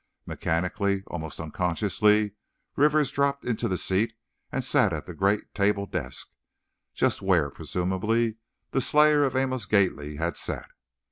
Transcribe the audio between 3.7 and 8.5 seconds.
seat and sat at the great table desk, just where, presumably,